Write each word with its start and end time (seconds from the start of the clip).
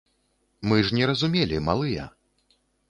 Мы 0.71 0.81
ж 0.87 0.97
не 1.01 1.11
разумелі, 1.11 1.63
малыя. 1.71 2.11